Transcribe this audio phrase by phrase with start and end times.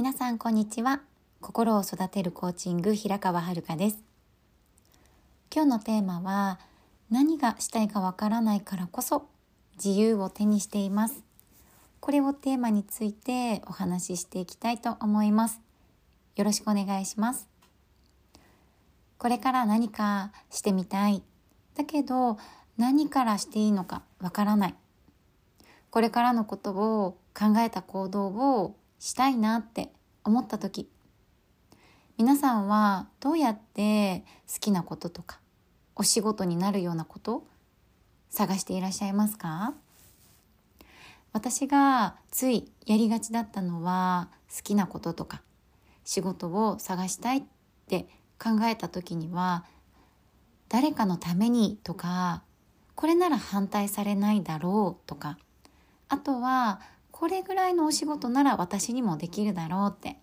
[0.00, 1.02] 皆さんこんにちは。
[1.42, 3.98] 心を育てるコーチング平川遥です。
[5.54, 6.58] 今日のテーマは
[7.10, 9.28] 何がしたいかわからないからこそ
[9.76, 11.22] 自由を手にしています。
[12.00, 15.60] これをテーマについてお話ししていきたいと思います。
[16.34, 17.46] よろしくお願いします。
[19.18, 21.22] これから何かしてみたい。
[21.76, 22.38] だけど
[22.78, 24.74] 何からしていいのかわからない。
[25.90, 29.90] これからのことを考えた行動をしたいなって
[30.22, 30.88] 思った時。
[32.18, 35.40] 皆さんはどうやって好きなこととか
[35.96, 37.46] お仕事になるようなこと
[38.28, 39.72] 探していらっしゃいますか？
[41.32, 45.40] 私がついやりがちだったのは好きなこととか
[46.04, 47.42] 仕事を探したいっ
[47.88, 48.06] て
[48.38, 49.64] 考えた時には
[50.68, 52.42] 誰かのためにとか
[52.96, 55.38] これなら反対されないだろうとか
[56.08, 56.80] あとは
[57.20, 60.16] これぐらいのお仕事なら私にもできるだろうって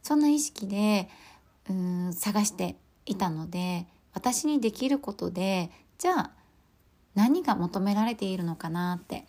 [0.00, 1.08] そんな意識で
[1.68, 6.30] うん探していたので私にできることでじゃあ
[7.16, 9.26] 何が求められているのかなって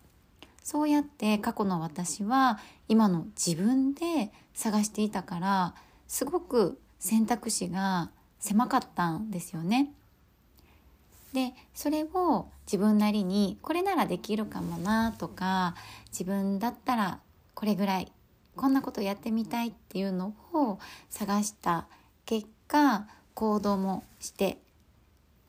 [0.64, 5.74] そうやって過去の私は今の自分で探していたから
[6.08, 9.92] すごく選択肢が狭かったんですよね。
[11.36, 15.76] でそれを自分なりにこれならできるかもなとか
[16.08, 17.20] 自分だったら
[17.54, 18.12] これぐらい
[18.56, 21.88] こんなことやってみたいっていうのを探した
[22.26, 24.60] 結果行動もして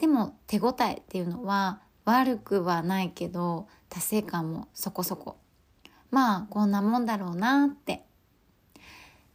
[0.01, 5.37] でも手応えっていうのは悪くはないけど達成感もそこそこ。
[6.11, 8.05] まあこんなもんだろうなって。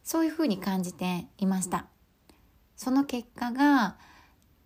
[0.03, 1.85] そういうふうに感じていました。
[2.75, 3.95] その結果が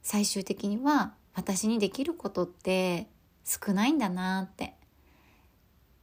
[0.01, 3.07] 最終的には私にできることって
[3.43, 4.73] 少ないんだなって。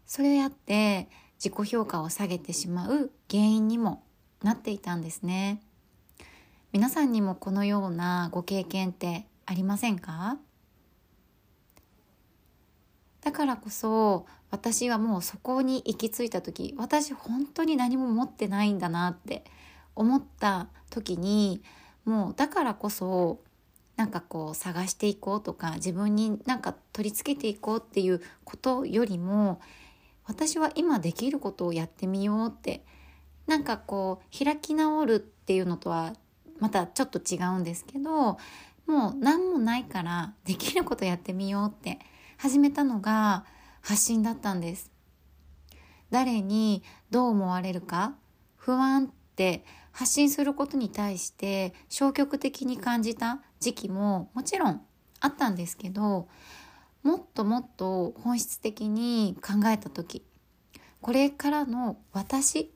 [0.07, 1.09] それをやって
[1.43, 4.05] 自己評価を下げてしまう原因にも
[4.43, 5.61] なっていたんですね。
[6.71, 10.39] 皆さんにもこのようなご経験ってありませんか？
[13.23, 19.45] だからこそ私はもうそこに行き着いた時私本当に何も持ってないんだなって
[19.95, 21.63] 思った時に
[22.05, 23.41] もうだからこそ
[23.97, 29.61] なんかこう探していこうとか自分になんか取り付けていこうっていうことよりも
[30.25, 32.85] 私は今できることをやってみようって
[33.47, 36.15] なんかこう開き直るっていうのとは
[36.59, 38.39] またちょっと違うんですけど
[38.87, 41.99] もう何もないからできることやってみようって
[42.39, 43.45] 始めたのが
[43.81, 44.91] 発信だったんです。
[46.11, 48.15] 誰にどう思われるか
[48.57, 54.83] 不安って発信することに対して消極的に感じた時期ももちろん
[55.21, 56.29] あったんですけど
[57.05, 60.25] もっともっと本質的に考えた時
[61.01, 62.73] これからの私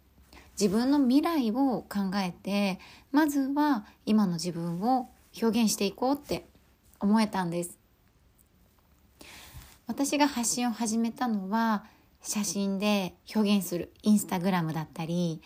[0.58, 2.78] 自分の未来を考えて
[3.10, 5.10] まずは今の自分を
[5.40, 6.46] 表現していこうって
[7.00, 7.78] 思えたんです。
[9.86, 11.84] 私が発信を始めたのは
[12.22, 15.42] 写真で表現するインスタグラムだったり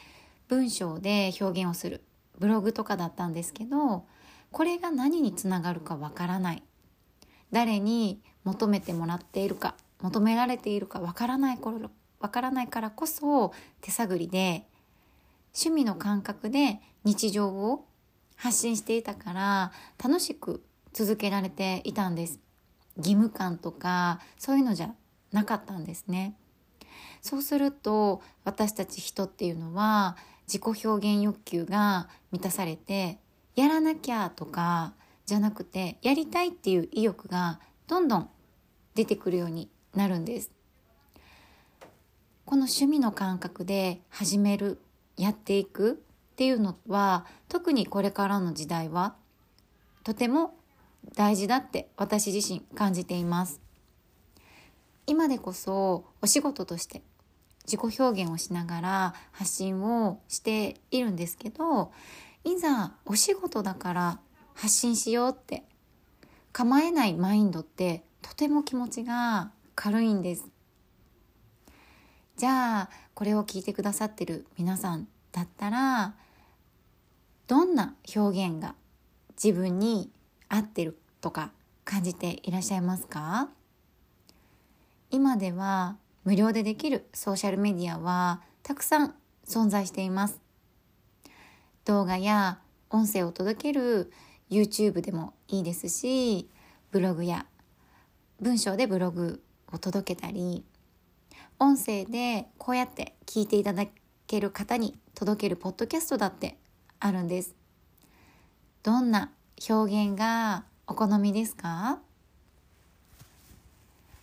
[0.48, 2.02] 文章で表現をする
[2.38, 4.06] ブログとかだったんですけど
[4.52, 6.62] これが何につながるかわからない。
[7.52, 11.90] 誰に求めてもらっているか求められているかわからない頃
[12.20, 14.66] わからないからこそ手探りで
[15.54, 17.86] 趣味の感覚で日常を
[18.36, 19.72] 発信していたから
[20.02, 20.62] 楽しく
[20.92, 22.38] 続けられていたんです。
[22.96, 24.94] 義務感とかそういうのじゃ
[25.32, 26.34] なかったんですね。
[27.22, 33.18] そうすると私たち人っていうのは自己表現欲求が満たされて
[33.56, 34.94] やらなきゃとか
[35.26, 38.30] じゃなくてやりたいっていう意欲がどんどん
[38.94, 40.50] 出てくるようになるんです。
[42.44, 44.80] この趣味の感覚で始める
[45.16, 49.14] やっていくっていうのは特にこれからの時代は
[50.02, 50.54] とても
[51.14, 53.60] 大事だって私自身感じています。
[55.06, 57.02] 今でこそお仕事として
[57.66, 61.92] 自己表現をしながら発信をしているんですけど
[62.45, 64.21] いざお仕事だから
[64.54, 65.65] 発信しようって。
[66.53, 70.48] 構えないマインドってとても気持ちが軽いんです。
[72.37, 76.15] じゃあこれを聞いてくださってる皆さんだったら
[77.47, 78.75] どんな表現が
[79.42, 80.10] 自分に
[80.48, 81.53] 合ってるとか
[81.84, 83.48] 感じていらっしゃいますか？
[85.13, 89.15] 今では無料でできるソーシャルメディアはたくさん
[89.47, 90.41] 存在しています。
[91.91, 94.13] 動画や音声を届ける
[94.48, 96.48] YouTube でもいいですし
[96.92, 97.47] ブログや
[98.41, 99.42] 文章でブログ
[99.72, 100.65] を届けたり
[101.59, 103.87] 音声でこうやって聞いていただ
[104.28, 106.59] ける方に届けるポッドキャストだって
[107.01, 107.57] あるんです。
[108.84, 109.33] どんな
[109.69, 111.98] 表現がお好みですか？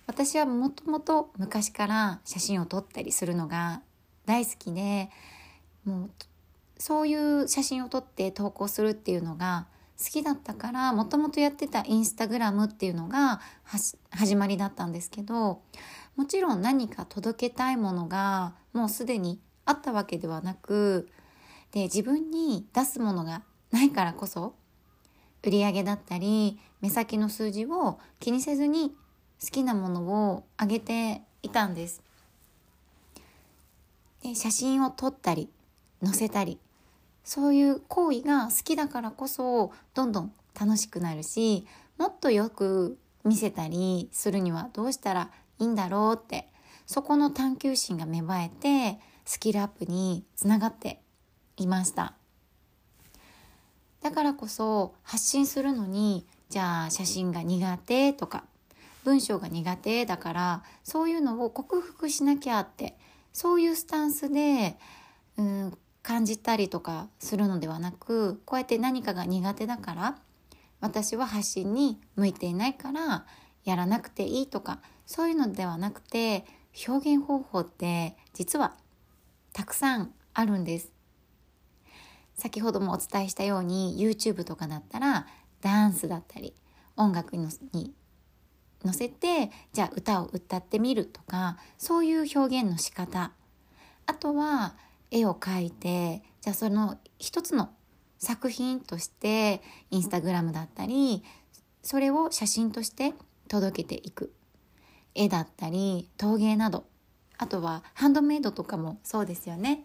[0.07, 3.81] 私はもともと昔から写真を撮ったりするのが
[4.25, 5.09] 大好きで
[5.83, 6.09] もう
[6.79, 13.41] そういう写真を撮って投稿するっていうのが好きだったからもともとやってたインスタグラムっていうのが
[14.11, 15.61] 始まりだったんですけど
[16.15, 21.09] もちろん何か届けたいものがもうすでにあったわけではなく
[21.71, 23.41] で自分に出すものが
[23.71, 24.55] ないからこそ
[25.43, 28.95] 売り上げだったり目先の数字を気にせずに
[29.41, 32.01] 好きなものをあげていたんです。
[34.23, 35.49] で写真を撮ったり
[36.03, 36.59] 載せたり
[37.27, 45.29] そういう行為が好きだからこそどんどん楽しくなるしもっとよく見せたりするにはどうしたら
[45.59, 46.47] いいんだろうって
[46.85, 51.01] そこの探求心が芽生えてスキルアップにつながって
[51.57, 52.13] いました。
[54.01, 58.45] だからこそ発信するのにじゃあ写真が苦手とか
[59.03, 62.95] 文章が苦手だからそういうのを克服しなきゃって
[63.33, 64.77] そういうスタンスで
[65.37, 65.77] うん
[66.07, 70.17] 感じたりとかするのではなくこうやって何かが苦手だから
[70.79, 73.25] 私は発信に向いていないから
[73.65, 76.45] やらなくていいとかそういうのではなくて
[76.87, 78.77] 表現方法って実は
[79.51, 80.93] たくさんあるんです。
[82.35, 85.27] 先ほどもお伝えしたように YouTube とかだったら
[85.59, 86.53] ダンスだったり
[86.95, 87.49] 音楽に
[88.81, 93.33] 載せてじゃあ歌を歌ってみるとかそういう表現の仕方。
[94.05, 94.75] あとは
[95.11, 97.69] 絵を描いてじゃあその一つの
[98.19, 99.61] 作品として
[99.91, 101.23] インスタグラムだったり
[101.83, 103.13] それを写真として
[103.47, 104.33] 届けていく。
[105.15, 106.85] 絵だったり陶芸など。
[107.39, 109.83] あとはハンドメイドとかもそうですよね。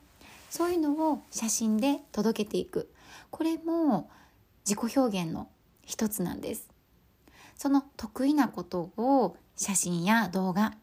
[0.50, 2.92] そういうのを写真で届けていく。
[3.30, 4.10] これも
[4.66, 5.48] 自己表現の
[5.84, 6.68] 一つなんです。
[7.56, 10.74] その得意なことを写真や動画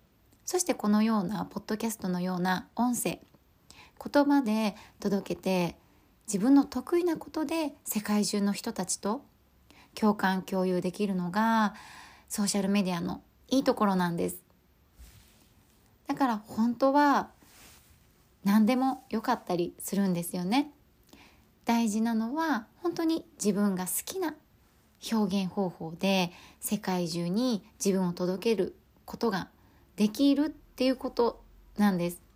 [0.45, 3.19] そしてこのようなポッドキャストのような音声
[4.03, 5.75] 言葉で届けて
[6.27, 9.23] 自分の得意なことで世界中の人たちと
[9.95, 11.73] 共感共有できるのが
[12.27, 14.37] ソーシャルメディアのいいところなんです
[16.07, 17.29] だから本当は
[18.43, 20.71] 何でもよかったりするんですよね
[21.65, 24.35] 大事なのは本当に自分が好きな
[25.11, 28.75] 表現方法で世界中に自分を届ける
[29.05, 29.49] ことが
[29.95, 31.41] できるっていうこと
[31.77, 32.28] なんです。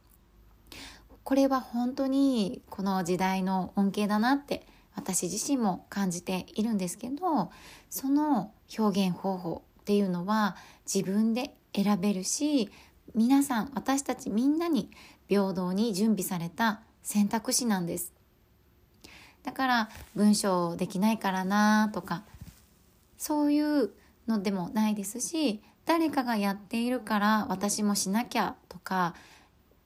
[1.24, 4.66] これは本当にこの時代の恩恵だなって
[4.96, 7.52] 私自身も感じているんですけど
[7.90, 10.56] その表現方法っていうのは
[10.92, 12.70] 自分で選べるし
[13.16, 14.90] 皆さん私たちみんなに
[15.28, 18.14] 平等に準備された選択肢なんです。
[19.44, 22.24] だから文章できないからなとか
[23.18, 23.90] そういう
[24.28, 29.16] のでもないですし誰かがやっているから私もしなきゃとか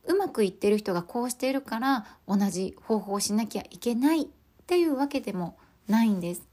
[0.08, 4.28] うまくいってる人がこうしているから同じ方法をしなきゃいけないっ
[4.66, 5.58] ていうわけでも
[5.88, 6.48] ないんです。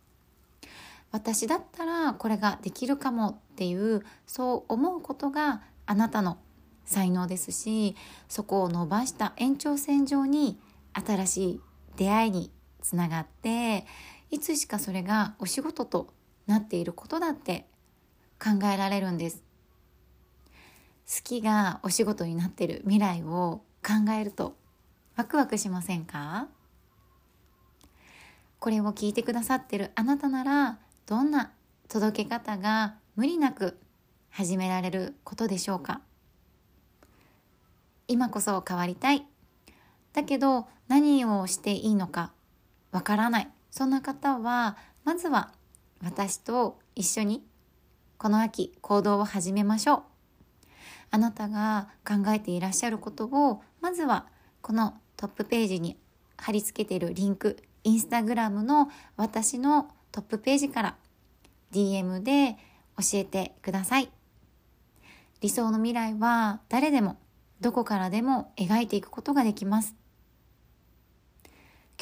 [1.11, 6.39] 私だったらこれができるかもっていうそう思うことがあなたの
[6.85, 7.95] 才能ですし
[8.29, 10.59] そこを伸ばした延長線上に
[10.93, 11.61] 新しい
[11.97, 12.51] 出会いに
[12.83, 13.87] つながって
[14.33, 16.13] いつしかそれがお仕事と
[16.49, 17.67] なっていることだって
[18.43, 19.44] 考えられるんです
[21.23, 24.57] きがお仕事になってる未来を考えると
[25.17, 26.49] ワクワクしませんか？
[28.59, 31.53] これを聞いてくださってるあなたならどんな
[31.89, 33.79] 届け方が無理なく
[34.31, 36.01] 始められることでしょうか？
[38.09, 39.27] 今こそ変わりたい。
[40.13, 42.33] だけど何をしていいのか
[42.91, 43.49] わからない。
[43.71, 45.53] そんな方はまずは
[46.03, 47.45] 私と一緒に
[48.17, 50.03] この秋行動を始めましょう。
[51.15, 54.27] あなたが考えていらっしゃることをまずは
[54.63, 55.97] このトップページに
[56.37, 60.97] 貼り付けているリンクインスタグラムの私のトップページから
[61.71, 62.57] DM で
[62.99, 64.11] 教えてください。
[65.41, 67.17] 理想の未来は誰でも
[67.61, 69.95] どこからでも描いていくことができます。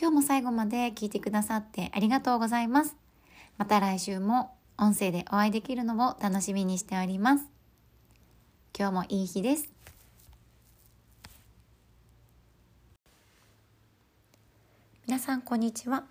[0.00, 2.96] 今日も最後まで聞いてくださってありがとうございます。
[3.58, 7.51] また来週も音声でお会いできるのを楽しみにしております。
[8.74, 9.68] 今日もいい日です。
[15.06, 16.04] 皆さんこんにちは。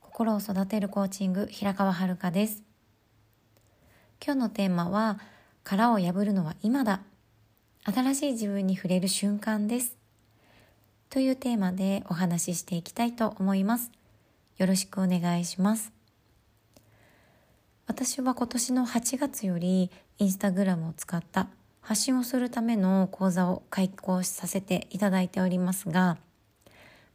[0.00, 2.62] 心を育てるコーチング平川遥です。
[4.24, 5.18] 今日のテーマは
[5.64, 7.00] 殻を破るのは今だ。
[7.82, 9.96] 新しい自分に触れる瞬間です。
[11.08, 13.90] というテーマでお話ししていきたいと思います。
[14.58, 15.92] よろしくお願いします。
[17.88, 21.48] 私は今年の8月よりインスタグラムを使った
[21.80, 26.18] 発信をするための講座を開講させていただいておりますが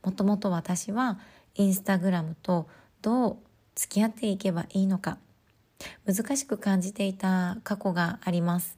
[0.03, 1.19] もともと私は
[1.55, 2.67] インスタグラムと
[3.01, 3.38] どう
[3.75, 5.17] 付き合っていけばいいのか
[6.05, 8.77] 難しく感じていた過去があります。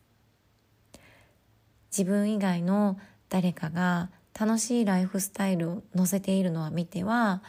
[1.92, 7.42] 自分以外の誰かが楽しいライフスタイルを載せているのは見ては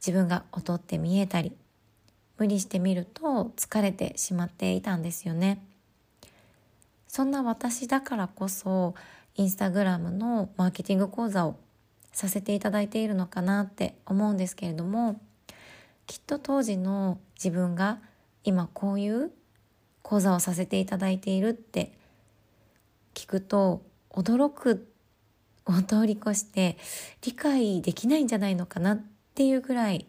[0.00, 1.52] 自分が劣って見えたり
[2.38, 5.64] 無理してみると疲れてしまっていたんですよね。
[7.14, 8.94] そんな私だからこそ
[9.34, 11.58] インスタグラムのマーケティング講座を
[12.10, 15.20] させていただいているのかなって思うんですけれども
[16.06, 17.98] きっと当時の自分が
[18.44, 19.30] 今こういう
[20.00, 21.92] 講座をさせていただいているって
[23.12, 24.88] 聞くと驚く
[25.66, 26.78] を通り越して
[27.20, 29.02] 理解できないんじゃないのかなっ
[29.34, 30.06] ていうぐらい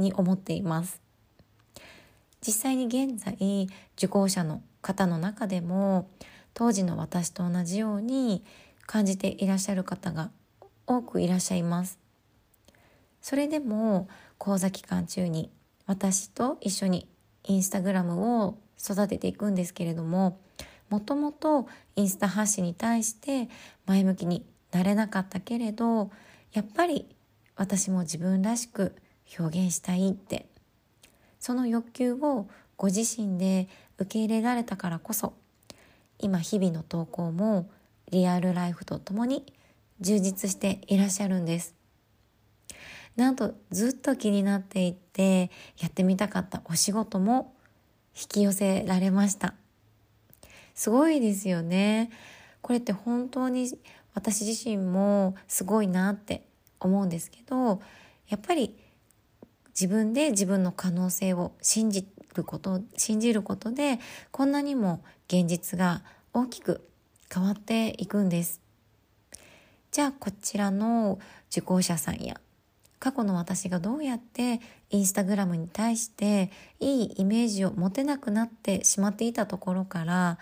[0.00, 1.00] に思っています。
[2.44, 6.08] 実際に現在受講者の方の中でも
[6.54, 8.44] 当時の私と同じように
[8.86, 10.30] 感じていらっしゃる方が
[10.86, 11.98] 多くいらっしゃいます。
[13.20, 14.08] それでも
[14.38, 15.50] 講座期間中に
[15.86, 17.08] 私と一緒に
[17.44, 20.38] インスタグラムを育てていくんですけれども
[20.88, 21.66] もともと
[21.96, 23.48] インスタ発信に対して
[23.86, 26.10] 前向きになれなかったけれど
[26.52, 27.06] やっぱり
[27.56, 28.94] 私も自分らしく
[29.38, 30.46] 表現したいって
[31.40, 33.68] その欲求をご自身で
[33.98, 35.34] 受け入れられたからこそ
[36.18, 37.68] 今日々の投稿も
[38.10, 39.44] リアルライフとともに
[40.00, 41.74] 充実していらっしゃるんです。
[43.16, 45.50] なんとずっと気になっていて
[45.80, 47.52] やってみたかったお仕事も
[48.16, 49.54] 引き寄せられました。
[50.74, 52.10] すごいですよね。
[52.62, 53.76] これって本当に
[54.14, 56.44] 私自身もすごいなって
[56.80, 57.80] 思うんですけど
[58.28, 58.76] やっぱり
[59.78, 62.04] 自分で自分の可能性を信じ
[62.34, 64.00] ること信じることで
[64.32, 66.88] こんなにも現実が大きく
[67.32, 68.60] 変わっていくんです。
[69.92, 71.20] じゃあこちらの
[71.50, 72.40] 受講者さんや
[72.98, 80.38] 過去の私がどうやってインスタグラムに対していいイメージを持てなくなってしまっていたところから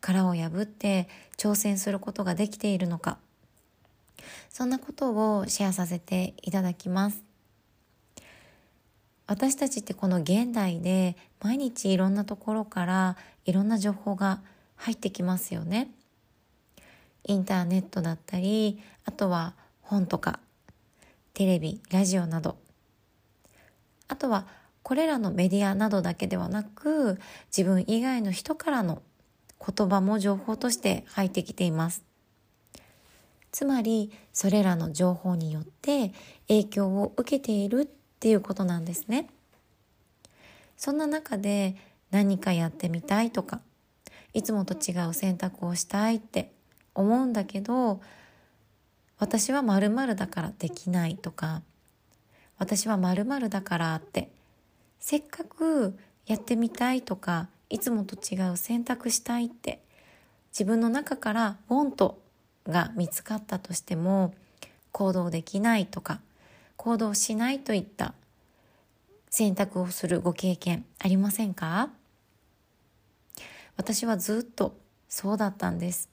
[0.00, 3.18] 殻を破って挑戦することができているのか。
[4.48, 7.27] そんなことをシェアさせていただきます。
[9.28, 14.40] 私たちってこの現代で毎日いろんなところからいろんな情報が
[14.74, 15.90] 入ってきますよね。
[17.24, 20.40] インターネットだったりあとは本とか
[21.34, 22.56] テレビラジオなど
[24.08, 24.46] あとは
[24.82, 27.20] これらのメディアなどだけではなく
[27.54, 29.02] 自分以外の人からの
[29.60, 32.02] 言葉も情報として入ってきています
[33.52, 36.12] つまりそれらの情報によって
[36.48, 39.28] 影響を受けているっていうことなんですね。
[40.76, 41.76] そんな中で
[42.10, 43.60] 何かやってみたいとか
[44.34, 46.52] いつもと違う選択をしたいって
[46.94, 48.00] 思うんだけど
[49.18, 51.62] 私はまるだからできないとか
[52.58, 54.30] 私はまるだからって
[54.98, 55.96] せっかく
[56.26, 59.80] やってみたいとかいつもと違う選択したいって
[60.50, 62.20] 自分の中から「ウォント」
[62.66, 64.34] が見つかったとしても
[64.92, 66.20] 行動できないとか
[66.78, 68.14] 行動しないといった
[69.28, 71.90] 選択をするご経験ありませんか？
[73.76, 74.76] 私はずっと
[75.08, 76.08] そうだったんです。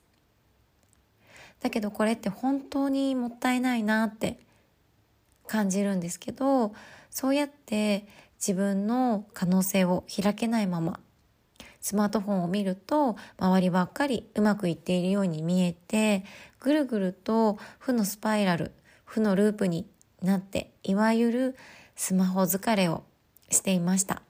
[1.60, 4.38] だけどこれって本当にもったいないなって
[5.46, 6.74] 感じるんですけど
[7.10, 8.06] そうやって
[8.38, 11.00] 自分の可能性を開けないまま
[11.80, 16.24] スマートフォンを見ると周りばっかりうまくいっているように見えて
[16.58, 18.72] ぐるぐると負のスパイラル
[19.04, 19.86] 負のループに
[20.26, 21.56] なっていわゆる
[21.94, 23.04] スマホ疲れを
[23.50, 24.22] していました。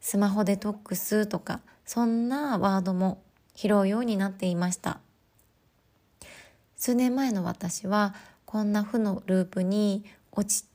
[0.00, 3.22] スマホデトックスとかそんなワードも
[3.54, 5.00] 拾うようになっていました。
[6.76, 10.66] 数年前の私はこんな負のループに落ち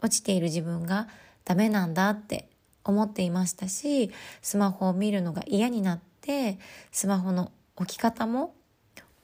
[0.00, 1.08] 落ちている自分が
[1.44, 2.48] ダメなんだって
[2.84, 6.58] 思っていましたしスマホを見るのが嫌になって
[6.90, 8.54] スマホの置き方も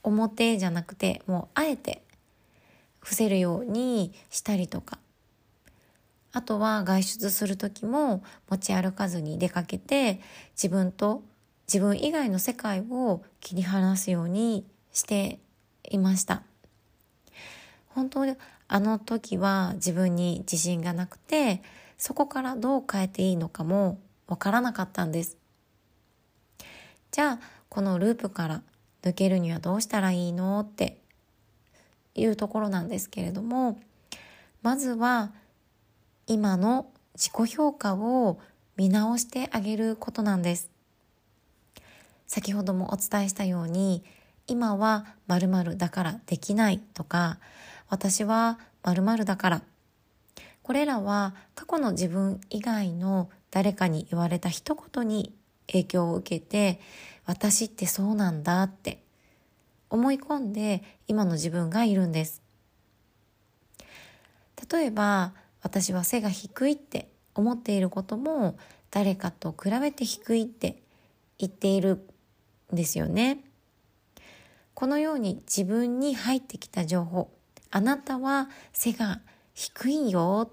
[0.03, 2.03] 表じゃなくてもうあえて
[3.09, 4.99] 伏せるようにしたりとか。
[6.31, 10.21] あとは外出する時も持ち歩かずに出かけて
[10.53, 11.23] 自分と
[11.67, 15.39] 自分以外の世界を切り離すようにして
[15.85, 16.43] いました。
[17.95, 18.37] 本当に
[18.69, 21.63] あの時は自分に自信がなくて
[21.97, 25.39] そこからどう変えていいのかもわからなかったんです。
[27.11, 28.63] じゃあこのループから
[29.01, 31.01] 抜けるにはどうしたらいいのって
[32.19, 33.79] いうところなんですけれども
[34.63, 35.33] まずは
[36.27, 38.39] 今の自己評価を
[38.77, 40.71] 見直してあげることなんです。
[42.27, 44.05] 先ほどもお伝えしたように
[44.47, 47.39] 今は〇〇だからできないとか
[47.89, 49.63] 私は〇〇だから。
[50.63, 55.35] これらは過去の自分以外の誰かに言われた一言に
[55.67, 56.79] 影響を受けて
[57.25, 59.03] 私ってそうなんだって
[59.91, 62.43] 思い込んで今の自分がいるんです。
[64.71, 68.59] 例えば私は背が低いって思っていることも
[68.91, 70.83] 誰かと比べて低いって
[71.39, 72.07] 言っている
[72.73, 73.45] んですよね。
[74.75, 77.31] このように自分に入ってきた情報
[77.71, 79.21] あなたは背が
[79.55, 80.51] 低いよ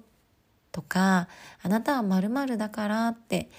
[0.72, 1.28] とか
[1.62, 3.50] あなたはまるだからって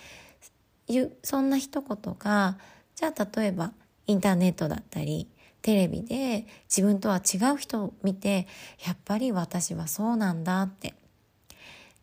[0.89, 2.59] いうそんな一言が
[2.95, 3.73] じゃあ例えば
[4.07, 5.29] インターネットだったり
[5.67, 8.47] テレビで自分とは違う人を見て
[8.87, 10.95] やっぱり私はそうなんだって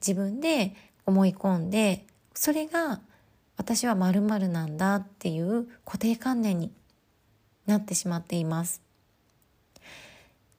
[0.05, 2.99] 自分で思い込んでそれが
[3.55, 6.73] 私は〇〇なんだっていう固定観念に
[7.65, 8.81] なってしまっています。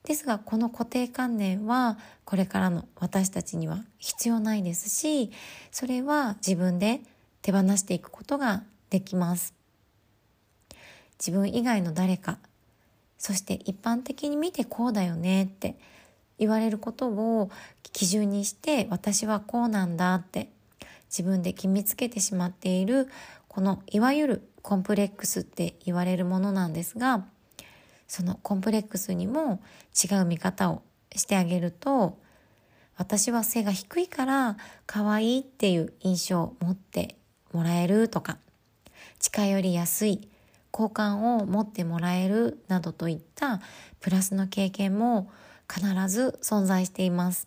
[0.04, 5.30] ですがこの固定観念はこれからの私たちには必要ないですし
[5.70, 7.00] それは自分で
[7.42, 9.54] 手放していくことができます
[11.18, 12.38] 自分以外の誰か
[13.24, 15.78] そして一般的に見てこうだよねって
[16.38, 17.50] 言われることを
[17.82, 20.50] 基準にして私はこうなんだって
[21.08, 23.08] 自分で決めつけてしまっている
[23.48, 27.24] このいわゆるコンプレックスって言われるものなんですが
[28.08, 29.62] そのコンプレックスにも
[29.94, 30.82] 違う見方を
[31.16, 32.18] してあげると
[32.98, 37.16] 私は背が低いから可愛いっていう印象を持って
[37.54, 38.36] もらえるとか
[39.18, 40.28] 近寄りやすい
[40.76, 43.60] 好感を持ってもらえるなどといった
[44.00, 45.30] プラスの経験も
[45.72, 47.46] 必ず存在しています。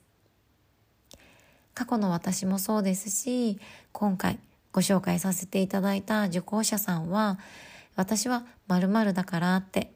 [1.74, 3.60] 過去の私もそうですし
[3.91, 4.39] 今回
[4.71, 7.38] ご紹介させていただいた受講者さんは
[7.97, 9.91] 私は〇〇だからって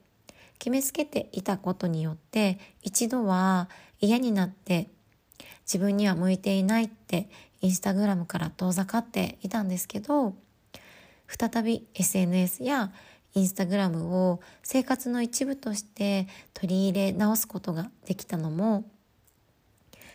[0.60, 3.70] 決めつけていたことによって一度は
[4.02, 4.90] 嫌になって
[5.64, 7.30] 自分には向いていないって
[7.62, 10.36] インスタグラムから遠ざかっていたんですけど
[11.30, 12.92] 再び SNS や
[13.34, 18.84] インスタグラムを生活の一部として取り入れ直すことができたのも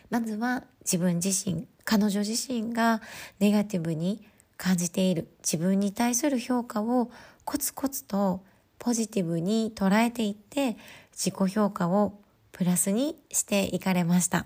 [0.09, 3.01] まずは自分自身彼女自身が
[3.39, 4.25] ネガティブに
[4.57, 7.11] 感じている自分に対する評価を
[7.45, 8.43] コツコツと
[8.79, 10.77] ポジティブに捉えていって
[11.11, 12.19] 自己評価を
[12.51, 14.45] プラスにしていかれました。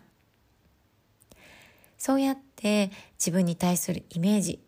[1.98, 4.60] そうやって自分に対するイメージ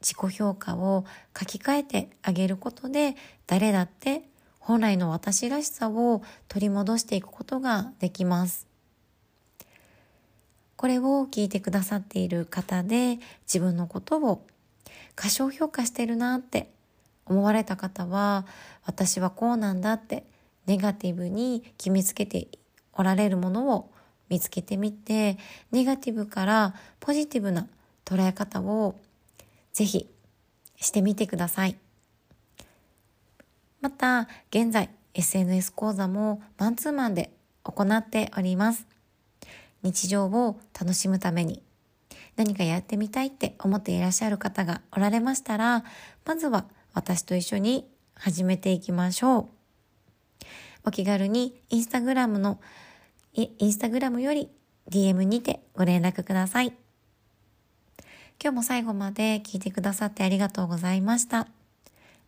[0.00, 1.04] 自己評価を
[1.38, 4.22] 書き換えてあげることで誰だって
[4.58, 8.66] 本来の私らしさを取り戻していくことができます。
[10.76, 14.46] これを聞いてくださっている方で自分のことを
[15.14, 16.70] 過小評価してるなって
[17.26, 18.46] 思われた方は
[18.86, 20.24] 私はこうなんだって
[20.66, 22.48] ネガティブに決めつけて
[22.94, 23.90] おられるものを
[24.30, 25.36] 見つけてみて
[25.70, 27.66] ネガティブからポジティブな
[28.06, 28.94] 捉え方を
[29.80, 30.10] ぜひ
[30.76, 31.74] してみてください
[33.80, 37.30] また現在 SNS 講座もマンツーマンで
[37.62, 38.86] 行っております
[39.82, 41.62] 日常を楽しむために
[42.36, 45.82] 何かやってみたいって思っていらっしゃる方がおられましたら
[46.26, 49.46] まずは私と一緒に始めていきましょう。
[50.84, 52.60] お気軽にインスタグラムの、
[53.32, 54.50] インスタグラムより
[54.90, 56.79] DM にてご連絡ください。
[58.42, 61.46] 今日も最後まで聞いてくださってありがとうございました。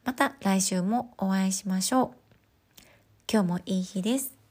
[0.04, 2.10] また来週もお会いしましょう。
[3.32, 4.41] 今日もいい日です。